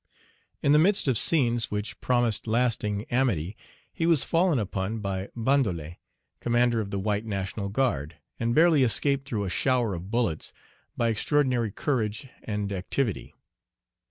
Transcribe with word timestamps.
In 0.63 0.71
the 0.71 0.79
midst 0.79 1.07
of 1.07 1.15
scenes 1.15 1.69
which 1.69 2.01
promised 2.01 2.47
lasting 2.47 3.03
amity, 3.11 3.55
he 3.93 4.07
was 4.07 4.23
fallen 4.23 4.57
upon 4.57 4.97
by 4.97 5.29
Bandollet, 5.37 5.97
commander 6.39 6.81
of 6.81 6.89
the 6.89 6.97
white 6.97 7.23
National 7.23 7.69
Guard, 7.69 8.15
and 8.39 8.55
barely 8.55 8.81
escaped 8.81 9.27
through 9.27 9.43
a 9.43 9.49
shower 9.51 9.93
of 9.93 10.09
bullets, 10.09 10.53
by 10.97 11.09
extraordinary 11.09 11.71
courage 11.71 12.27
and 12.43 12.71
activity. 12.73 13.35